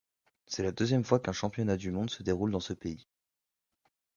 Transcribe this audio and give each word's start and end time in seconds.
C'est 0.47 0.63
la 0.63 0.71
deuxième 0.71 1.03
fois 1.03 1.19
qu'un 1.19 1.31
championnat 1.31 1.77
du 1.77 1.91
monde 1.91 2.09
se 2.09 2.23
déroule 2.23 2.49
dans 2.49 2.59
ce 2.59 2.73
pays. 2.73 3.07